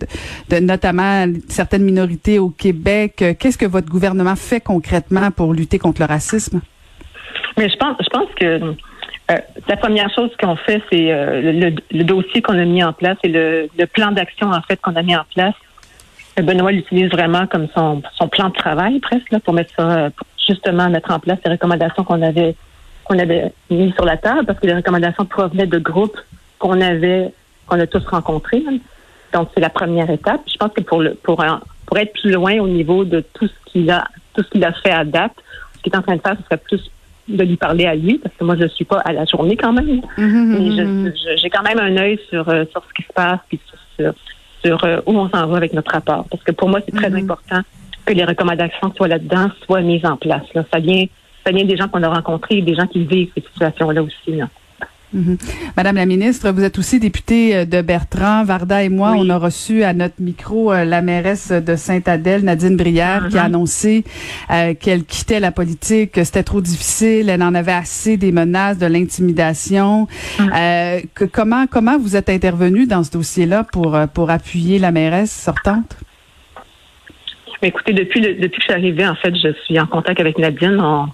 de, 0.50 0.56
notamment 0.61 1.26
certaines 1.49 1.83
minorités 1.83 2.38
au 2.38 2.50
Québec. 2.50 3.25
Qu'est-ce 3.40 3.59
que 3.59 3.66
votre 3.66 3.88
gouvernement 3.88 4.37
fait 4.37 4.61
concrètement 4.61 5.30
pour 5.30 5.54
lutter 5.54 5.78
contre 5.78 6.02
le 6.02 6.06
racisme? 6.06 6.61
Mais 7.56 7.71
je 7.71 7.76
pense, 7.78 7.97
je 8.00 8.11
pense 8.11 8.28
que 8.38 8.76
euh, 9.30 9.37
la 9.68 9.76
première 9.76 10.09
chose 10.14 10.30
qu'on 10.40 10.54
fait, 10.54 10.80
c'est 10.90 11.12
euh, 11.12 11.73
le, 11.90 12.04
dossier 12.04 12.42
qu'on 12.42 12.56
a 12.56 12.64
mis 12.64 12.85
en 12.85 12.92
place 12.92 13.18
et 13.25 13.28
le, 13.28 13.68
plan 13.92 14.12
d'action 14.12 14.50
en 14.50 14.62
fait 14.62 14.80
qu'on 14.80 14.95
a 14.95 15.02
mis 15.02 15.16
en 15.16 15.25
place. 15.35 15.54
Euh, 16.38 16.42
Benoît 16.42 16.71
l'utilise 16.71 17.11
vraiment 17.11 17.47
comme 17.49 17.66
son, 17.75 18.02
plan 18.30 18.50
de 18.50 18.54
travail 18.54 19.00
presque 19.00 19.30
là, 19.33 19.40
pour 19.40 19.52
mettre 19.52 19.75
ça, 19.76 20.11
pour 20.16 20.26
justement 20.47 20.88
mettre 20.88 21.11
en 21.11 21.18
place 21.18 21.38
les 21.45 21.50
recommandations 21.50 22.04
qu'on 22.04 22.23
avait 22.23 22.54
qu'on 23.02 23.18
avait 23.18 23.52
mis 23.71 23.92
sur 23.92 24.04
la 24.04 24.16
table 24.16 24.47
parce 24.47 24.59
que 24.61 24.66
les 24.66 24.75
recommandations 24.75 25.25
provenaient 25.25 25.66
de 25.66 25.78
groupes 25.78 26.18
qu'on 26.59 26.80
avait 26.80 27.33
qu'on 27.66 27.80
a 27.80 27.87
tous 27.87 28.04
rencontrés. 28.06 28.62
Donc 29.33 29.49
c'est 29.54 29.61
la 29.61 29.71
première 29.71 30.09
étape. 30.09 30.40
Je 30.47 30.56
pense 30.56 30.71
que 30.73 30.83
pour 30.83 31.02
le 31.02 31.14
pour 31.14 31.45
pour 31.85 31.99
être 31.99 32.12
plus 32.12 32.30
loin 32.30 32.59
au 32.61 32.68
niveau 32.68 33.04
de 33.04 33.25
tout 33.35 33.49
ce 33.49 33.73
qu'il 33.73 33.90
a 33.90 34.06
tout 34.35 34.45
ce 34.45 34.50
qu'il 34.50 34.64
a 34.64 34.73
fait 34.73 34.92
à 34.92 35.04
date, 35.04 35.33
ce 35.76 35.83
qu'il 35.83 35.92
est 35.92 35.97
en 35.97 36.02
train 36.02 36.16
de 36.16 36.21
faire, 36.21 36.37
ce 36.38 36.45
serait 36.45 36.59
plus 36.59 36.90
de 37.28 37.45
lui 37.45 37.56
parler 37.56 37.87
à 37.87 37.95
lui, 37.95 38.18
parce 38.18 38.35
que 38.37 38.45
moi, 38.45 38.56
je 38.56 38.64
ne 38.64 38.68
suis 38.68 38.85
pas 38.85 39.00
à 39.00 39.12
la 39.12 39.25
journée 39.25 39.56
quand 39.56 39.73
même. 39.73 40.00
Mm-hmm. 40.18 41.02
Mais 41.04 41.37
j'ai 41.37 41.50
quand 41.50 41.62
même 41.62 41.78
un 41.78 41.97
œil 41.97 42.18
sur, 42.28 42.49
euh, 42.49 42.64
sur 42.71 42.83
ce 42.88 42.95
qui 42.95 43.02
se 43.02 43.12
passe, 43.12 43.40
puis 43.49 43.61
sur, 43.99 44.12
sur, 44.64 44.85
euh, 44.85 45.00
où 45.06 45.12
on 45.12 45.28
s'en 45.28 45.47
va 45.47 45.56
avec 45.56 45.73
notre 45.73 45.92
rapport. 45.92 46.26
Parce 46.30 46.42
que 46.42 46.52
pour 46.52 46.68
moi, 46.68 46.80
c'est 46.85 46.95
très 46.95 47.11
mm-hmm. 47.11 47.25
important 47.25 47.61
que 48.04 48.12
les 48.12 48.25
recommandations 48.25 48.92
soient 48.97 49.09
là-dedans 49.09 49.50
soient 49.64 49.83
mises 49.83 50.06
en 50.06 50.16
place. 50.16 50.45
Là. 50.54 50.64
Ça, 50.73 50.78
vient, 50.78 51.04
ça 51.45 51.52
vient 51.52 51.64
des 51.64 51.76
gens 51.76 51.88
qu'on 51.88 52.02
a 52.02 52.09
rencontrés, 52.09 52.62
des 52.62 52.75
gens 52.75 52.87
qui 52.87 53.04
vivent 53.04 53.30
ces 53.37 53.42
situations-là 53.42 54.02
aussi. 54.02 54.37
Là. 54.37 54.49
Mhm. 55.12 55.38
Madame 55.76 55.96
la 55.96 56.06
ministre, 56.06 56.50
vous 56.50 56.64
êtes 56.64 56.78
aussi 56.78 56.98
députée 56.98 57.56
euh, 57.56 57.64
de 57.64 57.80
Bertrand. 57.80 58.44
Varda 58.44 58.82
et 58.82 58.88
moi, 58.88 59.14
on 59.16 59.30
a 59.30 59.38
reçu 59.38 59.84
à 59.84 59.92
notre 59.92 60.20
micro 60.20 60.72
euh, 60.72 60.84
la 60.84 61.00
mairesse 61.00 61.52
de 61.52 61.76
Sainte-Adèle, 61.76 62.42
Nadine 62.42 62.76
Brière, 62.76 63.28
qui 63.30 63.38
a 63.38 63.42
uh-huh. 63.42 63.46
annoncé 63.46 64.04
euh, 64.50 64.75
qu'elle 64.75 65.04
quittait 65.04 65.38
la 65.38 65.52
politique, 65.52 66.12
que 66.12 66.25
c'était 66.25 66.42
trop 66.42 66.60
difficile, 66.60 67.30
elle 67.30 67.42
en 67.42 67.54
avait 67.54 67.72
assez 67.72 68.16
des 68.16 68.32
menaces, 68.32 68.78
de 68.78 68.86
l'intimidation. 68.86 70.08
Uh-huh. 70.38 71.28
comment 71.32 71.66
comment 71.66 71.98
vous 71.98 72.16
êtes 72.16 72.28
intervenue 72.28 72.86
dans 72.86 73.04
ce 73.04 73.12
dossier-là 73.12 73.64
pour 73.64 73.96
pour 74.12 74.30
appuyer 74.30 74.78
la 74.78 74.90
mairesse 74.90 75.30
sortante? 75.30 75.96
Écoutez, 77.62 77.92
depuis 77.92 78.20
depuis 78.20 78.50
que 78.50 78.56
je 78.58 78.64
suis 78.64 78.72
arrivée, 78.72 79.06
en 79.06 79.14
fait, 79.14 79.34
je 79.34 79.52
suis 79.64 79.78
en 79.78 79.86
contact 79.86 80.20
avec 80.20 80.38
Nadine. 80.38 80.78
On, 80.80 81.06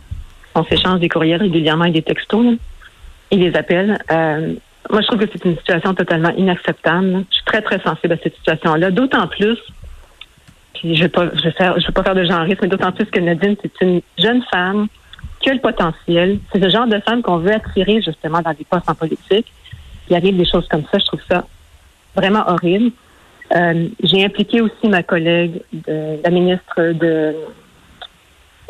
on 0.54 0.64
s'échange 0.64 1.00
des 1.00 1.08
courriels 1.08 1.40
régulièrement 1.40 1.84
et 1.84 1.92
des 1.92 2.02
textos 2.02 2.58
il 3.32 3.40
les 3.40 3.56
appelle. 3.56 3.98
Euh, 4.10 4.54
moi, 4.90 5.00
je 5.00 5.06
trouve 5.06 5.18
que 5.18 5.26
c'est 5.32 5.44
une 5.44 5.56
situation 5.56 5.94
totalement 5.94 6.32
inacceptable. 6.36 7.24
Je 7.30 7.36
suis 7.36 7.44
très, 7.44 7.62
très 7.62 7.80
sensible 7.80 8.12
à 8.12 8.16
cette 8.22 8.36
situation-là. 8.36 8.90
D'autant 8.90 9.26
plus, 9.26 9.58
puis 10.74 10.94
je 10.96 11.04
ne 11.04 11.08
je 11.08 11.86
vais 11.86 11.92
pas 11.92 12.02
faire 12.02 12.14
de 12.14 12.24
genreisme, 12.24 12.60
mais 12.62 12.68
d'autant 12.68 12.92
plus 12.92 13.06
que 13.06 13.20
Nadine, 13.20 13.56
c'est 13.62 13.80
une 13.80 14.00
jeune 14.18 14.42
femme 14.52 14.86
qui 15.40 15.50
a 15.50 15.54
le 15.54 15.60
potentiel. 15.60 16.38
C'est 16.52 16.62
ce 16.62 16.68
genre 16.68 16.86
de 16.86 17.00
femme 17.00 17.22
qu'on 17.22 17.38
veut 17.38 17.52
attirer 17.52 18.00
justement 18.02 18.40
dans 18.40 18.52
des 18.52 18.64
postes 18.64 18.88
en 18.88 18.94
politique. 18.94 19.52
Il 20.08 20.16
arrive 20.16 20.36
des 20.36 20.46
choses 20.46 20.68
comme 20.68 20.84
ça. 20.92 20.98
Je 20.98 21.06
trouve 21.06 21.22
ça 21.28 21.44
vraiment 22.14 22.44
horrible. 22.46 22.92
Euh, 23.54 23.88
j'ai 24.02 24.24
impliqué 24.24 24.60
aussi 24.60 24.88
ma 24.88 25.02
collègue, 25.02 25.62
la 25.86 26.30
ministre 26.30 26.92
de, 26.92 27.34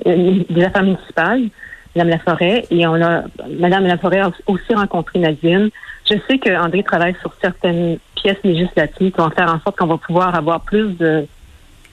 euh, 0.07 0.42
des 0.49 0.64
Affaires 0.64 0.83
municipales, 0.83 1.49
Madame 1.94 2.11
Laforêt, 2.11 2.64
et 2.70 2.87
on 2.87 2.94
a 3.02 3.25
Madame 3.58 3.87
Laforêt 3.87 4.20
a 4.20 4.30
aussi 4.46 4.75
rencontré 4.75 5.18
Nadine. 5.18 5.70
Je 6.08 6.14
sais 6.28 6.38
que 6.38 6.50
André 6.56 6.82
travaille 6.82 7.14
sur 7.20 7.32
certaines 7.40 7.99
pièces 8.16 8.42
législatives 8.44 9.12
qui 9.12 9.20
vont 9.20 9.30
faire 9.30 9.52
en 9.52 9.61
sorte 9.61 9.76
qu'on 9.76 9.87
va 9.87 9.99
pouvoir 9.99 10.34
avoir 10.34 10.61
plus 10.61 10.96
de 10.96 11.26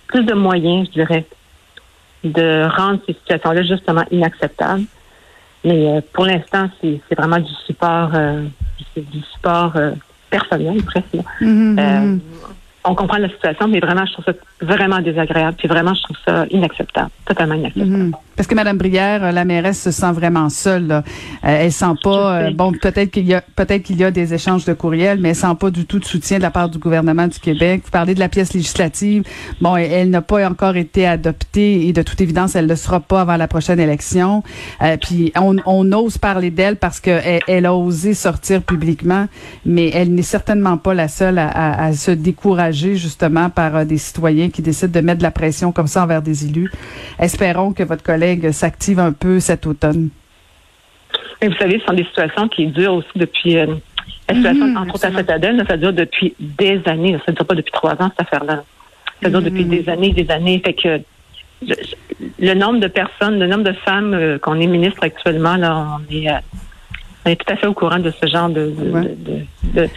plus 0.07 0.23
de 0.23 0.33
moyens, 0.33 0.87
je 0.87 0.93
dirais, 0.93 1.25
de 2.23 2.67
rendre 2.75 2.99
ces 3.05 3.13
situations-là 3.13 3.63
justement 3.63 4.03
inacceptables. 4.09 4.85
Mais 5.63 5.87
euh, 5.87 6.01
pour 6.13 6.25
l'instant, 6.25 6.69
c'est 6.81 7.15
vraiment 7.15 7.37
du 7.37 7.53
support, 7.65 8.11
euh, 8.15 8.43
du 8.95 9.21
support 9.33 9.73
euh, 9.75 9.91
personnel 10.29 10.81
presque. 10.83 11.17
Mm-hmm 11.41 12.19
on 12.85 12.95
comprend 12.95 13.17
la 13.17 13.29
situation, 13.29 13.67
mais 13.67 13.79
vraiment, 13.79 14.05
je 14.05 14.13
trouve 14.13 14.25
ça 14.25 14.33
vraiment 14.61 14.99
désagréable. 14.99 15.55
Puis 15.57 15.67
vraiment, 15.67 15.93
je 15.93 16.01
trouve 16.03 16.17
ça 16.25 16.45
inacceptable, 16.49 17.09
totalement 17.25 17.55
inacceptable. 17.55 17.91
Mhm. 17.91 18.11
Parce 18.35 18.47
que 18.47 18.55
Mme 18.55 18.77
Brière, 18.77 19.21
euh, 19.23 19.31
la 19.31 19.43
mairesse, 19.43 19.81
se 19.81 19.91
sent 19.91 20.13
vraiment 20.13 20.49
seule. 20.49 20.87
Là. 20.87 21.03
Euh, 21.43 21.57
elle 21.61 21.71
sent 21.73 21.93
pas. 22.01 22.39
Euh, 22.39 22.51
bon, 22.51 22.71
peut-être 22.71 23.11
qu'il 23.11 23.27
y 23.27 23.33
a 23.33 23.41
peut-être 23.41 23.83
qu'il 23.83 23.97
y 23.97 24.03
a 24.05 24.11
des 24.11 24.33
échanges 24.33 24.63
de 24.63 24.71
courriels, 24.71 25.19
mais 25.19 25.29
elle 25.29 25.35
sent 25.35 25.55
pas 25.59 25.69
du 25.69 25.85
tout 25.85 25.99
de 25.99 26.05
soutien 26.05 26.37
de 26.37 26.43
la 26.43 26.51
part 26.51 26.69
du 26.69 26.77
gouvernement 26.77 27.27
du 27.27 27.37
Québec. 27.37 27.81
Vous 27.83 27.91
parlez 27.91 28.15
de 28.15 28.19
la 28.19 28.29
pièce 28.29 28.53
législative. 28.53 29.23
Bon, 29.59 29.75
elle, 29.75 30.09
n'a 30.09 30.21
pas 30.21 30.47
encore 30.49 30.77
été 30.77 31.05
adoptée 31.05 31.87
et 31.87 31.91
de 31.91 32.01
toute 32.01 32.21
évidence, 32.21 32.55
elle 32.55 32.65
ne 32.65 32.69
le 32.69 32.75
sera 32.77 33.01
pas 33.01 33.21
avant 33.21 33.35
la 33.35 33.49
prochaine 33.49 33.79
élection. 33.79 34.41
puis 35.01 35.33
on, 35.35 35.57
on, 35.65 35.91
ose 35.91 36.17
parler 36.17 36.49
d'elle 36.49 36.77
parce 36.77 37.01
qu'elle 37.01 37.41
elle 37.45 37.65
a 37.65 37.75
osé 37.75 38.13
sortir 38.13 38.61
publiquement, 38.61 39.27
mais 39.65 39.89
elle 39.89 40.13
n'est 40.13 40.21
certainement 40.21 40.77
pas 40.77 40.93
la 40.93 41.09
seule 41.09 41.39
à, 41.39 41.49
à, 41.49 41.83
à 41.87 41.93
se 41.93 42.11
décourager 42.11 42.68
justement 42.71 43.49
par 43.49 43.75
euh, 43.75 43.85
des 43.85 43.97
citoyens 43.97 44.49
qui 44.49 44.61
décident 44.61 44.91
de 44.91 45.05
mettre 45.05 45.19
de 45.19 45.23
la 45.23 45.31
pression 45.31 45.71
comme 45.71 45.87
ça 45.87 46.03
envers 46.03 46.21
des 46.21 46.45
élus. 46.45 46.71
Espérons 47.19 47.73
que 47.73 47.83
votre 47.83 48.03
collègue 48.03 48.51
s'active 48.51 48.99
un 48.99 49.11
peu 49.11 49.39
cet 49.39 49.65
automne. 49.65 50.09
vous 51.41 51.53
savez, 51.55 51.79
ce 51.79 51.85
sont 51.85 51.93
des 51.93 52.05
situations 52.05 52.47
qui 52.47 52.67
durent 52.67 52.95
aussi 52.95 53.07
depuis. 53.15 53.57
Euh, 53.57 53.75
la 54.27 54.35
situation, 54.35 54.67
mhm, 54.67 54.77
entre 54.77 54.95
autres 54.95 55.05
à 55.05 55.11
cette 55.11 55.67
ça 55.67 55.77
dure 55.77 55.93
depuis 55.93 56.35
des 56.39 56.81
années. 56.85 57.17
Ça 57.25 57.31
ne 57.31 57.35
dure 57.35 57.45
pas 57.45 57.55
depuis 57.55 57.71
trois 57.71 57.93
ans, 57.93 58.11
cette 58.15 58.27
affaire-là. 58.27 58.63
Ça 59.23 59.29
dure 59.29 59.41
depuis 59.41 59.65
mhm. 59.65 59.69
des 59.69 59.89
années 59.89 60.11
des 60.11 60.29
années. 60.29 60.61
Fait 60.63 60.73
que 60.73 61.01
le, 62.39 62.53
nombre 62.53 62.79
de 62.79 62.87
personnes, 62.87 63.39
le 63.39 63.47
nombre 63.47 63.63
de 63.63 63.73
femmes 63.73 64.13
euh, 64.13 64.37
qu'on 64.37 64.59
est 64.59 64.67
ministre 64.67 64.99
actuellement, 65.01 65.55
là, 65.55 65.97
on 65.97 66.13
est, 66.13 66.27
on 67.25 67.29
est 67.29 67.35
tout 67.35 67.51
à 67.51 67.55
fait 67.55 67.67
au 67.67 67.73
courant 67.73 67.99
de 67.99 68.11
ce 68.11 68.27
genre 68.27 68.49
de, 68.49 68.71
de, 68.71 69.45
de, 69.73 69.89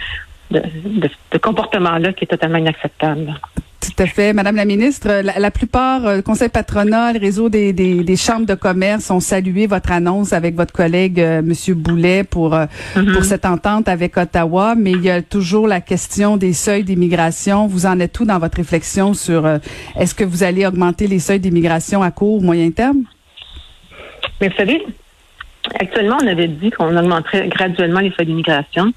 comportement-là 1.40 2.12
qui 2.12 2.24
est 2.24 2.28
totalement 2.28 2.58
inacceptable. 2.58 3.34
Tout 3.82 4.00
à 4.00 4.06
fait. 4.06 4.32
Madame 4.32 4.54
la 4.54 4.64
ministre, 4.64 5.08
la, 5.22 5.50
plupart, 5.50 6.06
euh, 6.06 6.16
le 6.16 6.22
conseil 6.22 6.48
patronal, 6.48 7.14
le 7.14 7.20
réseau 7.20 7.48
des, 7.48 7.72
des, 7.72 8.16
chambres 8.16 8.46
de 8.46 8.54
commerce 8.54 9.10
ont 9.10 9.18
salué 9.18 9.66
votre 9.66 9.90
annonce 9.90 10.32
avec 10.32 10.54
votre 10.54 10.72
collègue 10.72 11.20
euh, 11.20 11.42
Monsieur 11.42 11.74
Boulet 11.74 12.22
pour 12.22 12.54
euh, 12.54 12.66
mm-hmm. 12.94 13.12
pour 13.12 13.24
cette 13.24 13.44
entente 13.44 13.88
avec 13.88 14.16
Ottawa, 14.16 14.76
mais 14.76 14.92
il 14.92 15.02
y 15.02 15.10
a 15.10 15.20
toujours 15.20 15.66
la 15.66 15.80
question 15.80 16.36
des 16.36 16.52
seuils 16.52 16.84
d'immigration. 16.84 17.66
Vous 17.66 17.84
en 17.84 17.98
êtes 17.98 18.12
tout 18.12 18.24
dans 18.24 18.38
votre 18.38 18.58
réflexion 18.58 19.14
sur 19.14 19.48
est-ce 19.98 20.14
que 20.14 20.22
vous 20.22 20.44
allez 20.44 20.64
augmenter 20.64 21.08
les 21.08 21.18
seuils 21.18 21.40
d'immigration 21.40 22.02
à 22.02 22.12
court 22.12 22.34
ou 22.34 22.40
moyen 22.40 22.70
terme? 22.70 23.02
Mais 24.40 24.48
vous 24.48 24.56
savez, 24.56 24.86
actuellement, 25.80 26.18
on 26.22 26.26
avait 26.28 26.48
dit 26.48 26.70
qu'on 26.70 26.96
augmenterait 26.96 27.48
graduellement 27.48 28.00
les 28.00 28.12
seuils 28.12 28.26
d'immigration, 28.26 28.92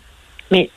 mais 0.51 0.69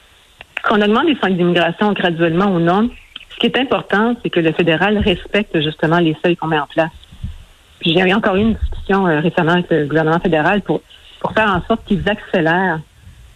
qu'on 0.62 0.80
augmente 0.80 1.06
les 1.06 1.16
seuils 1.16 1.34
d'immigration 1.34 1.92
graduellement 1.92 2.46
ou 2.46 2.60
non, 2.60 2.90
ce 3.30 3.36
qui 3.36 3.46
est 3.46 3.58
important, 3.58 4.14
c'est 4.22 4.30
que 4.30 4.40
le 4.40 4.52
fédéral 4.52 4.98
respecte 4.98 5.60
justement 5.60 5.98
les 5.98 6.16
seuils 6.24 6.36
qu'on 6.36 6.48
met 6.48 6.58
en 6.58 6.66
place. 6.66 6.90
J'ai 7.82 8.12
encore 8.12 8.34
eu 8.36 8.40
une 8.40 8.54
discussion 8.54 9.06
euh, 9.06 9.20
récemment 9.20 9.52
avec 9.52 9.70
le 9.70 9.86
gouvernement 9.86 10.18
fédéral 10.18 10.62
pour, 10.62 10.80
faire 11.34 11.48
en 11.48 11.62
sorte 11.66 11.84
qu'ils 11.84 12.08
accélèrent 12.08 12.80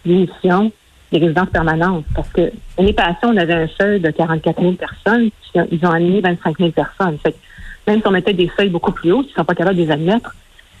l'émission 0.05 0.71
des 1.11 1.19
résidences 1.19 1.49
permanentes. 1.49 2.05
Parce 2.15 2.29
que 2.29 2.51
l'année 2.77 2.93
passée, 2.93 3.17
on 3.23 3.37
avait 3.37 3.53
un 3.53 3.67
seuil 3.79 3.99
de 3.99 4.09
44 4.09 4.59
000 4.59 4.73
personnes, 4.73 5.29
puis 5.29 5.61
ils 5.71 5.85
ont 5.85 5.91
aligné 5.91 6.21
25 6.21 6.57
000 6.57 6.71
personnes. 6.71 7.17
Fait 7.19 7.35
même 7.87 8.01
si 8.01 8.07
on 8.07 8.11
mettait 8.11 8.33
des 8.33 8.49
seuils 8.57 8.69
beaucoup 8.69 8.91
plus 8.91 9.11
hauts, 9.11 9.23
ils 9.23 9.29
ne 9.29 9.33
sont 9.33 9.45
pas 9.45 9.55
capables 9.55 9.75
de 9.75 9.83
les 9.83 9.91
admettre, 9.91 10.33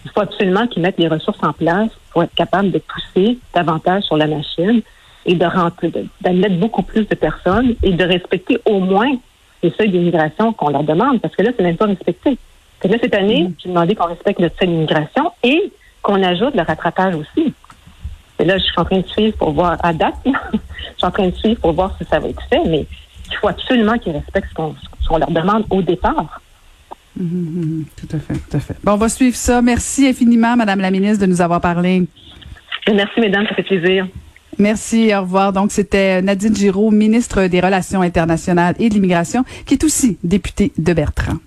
il 0.05 0.11
faut 0.11 0.21
absolument 0.21 0.67
qu'ils 0.67 0.81
mettent 0.81 0.99
les 0.99 1.07
ressources 1.07 1.43
en 1.43 1.53
place 1.53 1.89
pour 2.11 2.23
être 2.23 2.33
capables 2.35 2.71
de 2.71 2.79
pousser 2.79 3.37
davantage 3.53 4.03
sur 4.03 4.17
la 4.17 4.27
machine 4.27 4.81
et 5.25 5.35
de 5.35 5.45
rentrer, 5.45 5.91
d'admettre 6.21 6.55
beaucoup 6.55 6.83
plus 6.83 7.07
de 7.07 7.15
personnes 7.15 7.75
et 7.83 7.91
de 7.91 8.03
respecter 8.03 8.59
au 8.65 8.79
moins 8.79 9.15
les 9.61 9.71
seuils 9.71 9.89
d'immigration 9.89 10.53
qu'on 10.53 10.69
leur 10.69 10.83
demande, 10.83 11.21
parce 11.21 11.35
que 11.35 11.43
là, 11.43 11.51
c'est 11.55 11.63
même 11.63 11.77
pas 11.77 11.85
respecté. 11.85 12.37
là, 12.83 12.97
cette 13.01 13.15
année, 13.15 13.43
mm. 13.43 13.53
j'ai 13.63 13.69
demandé 13.69 13.95
qu'on 13.95 14.07
respecte 14.07 14.39
le 14.39 14.49
seuil 14.59 14.67
d'immigration 14.67 15.31
et 15.43 15.71
qu'on 16.01 16.21
ajoute 16.21 16.55
le 16.55 16.63
rattrapage 16.63 17.15
aussi. 17.15 17.53
Et 18.39 18.45
là, 18.45 18.57
je 18.57 18.63
suis 18.63 18.73
en 18.77 18.83
train 18.83 18.99
de 18.99 19.07
suivre 19.07 19.37
pour 19.37 19.51
voir 19.51 19.77
à 19.81 19.93
date. 19.93 20.15
je 20.25 20.29
suis 20.97 21.05
en 21.05 21.11
train 21.11 21.27
de 21.27 21.35
suivre 21.35 21.61
pour 21.61 21.71
voir 21.71 21.95
si 21.97 22.05
ça 22.05 22.19
va 22.19 22.27
être 22.27 22.41
fait, 22.49 22.61
mais 22.67 22.85
il 23.31 23.37
faut 23.37 23.47
absolument 23.47 23.97
qu'ils 23.97 24.11
respectent 24.13 24.49
ce 24.49 25.07
qu'on 25.07 25.17
leur 25.17 25.31
demande 25.31 25.65
au 25.69 25.81
départ. 25.81 26.41
Mm-hmm, 27.17 27.23
mm-hmm. 27.23 27.85
tout 27.95 28.15
à 28.15 28.19
fait, 28.19 28.33
tout 28.33 28.57
à 28.57 28.59
fait. 28.59 28.75
Bon, 28.83 28.93
on 28.93 28.97
va 28.97 29.07
suivre 29.07 29.35
ça. 29.35 29.61
Merci 29.61 30.07
infiniment, 30.07 30.57
Madame 30.57 30.79
la 30.79 30.91
ministre, 30.91 31.25
de 31.25 31.31
nous 31.31 31.41
avoir 31.41 31.61
parlé. 31.61 32.03
Merci, 32.91 33.19
mesdames, 33.21 33.45
ça 33.47 33.55
fait 33.55 33.63
plaisir. 33.63 34.07
Merci, 34.57 35.13
au 35.15 35.21
revoir. 35.21 35.53
Donc, 35.53 35.71
c'était 35.71 36.21
Nadine 36.21 36.55
Giraud, 36.55 36.91
ministre 36.91 37.47
des 37.47 37.59
Relations 37.59 38.01
internationales 38.01 38.75
et 38.79 38.89
de 38.89 38.93
l'immigration, 38.93 39.43
qui 39.65 39.75
est 39.75 39.83
aussi 39.83 40.17
députée 40.23 40.71
de 40.77 40.93
Bertrand. 40.93 41.37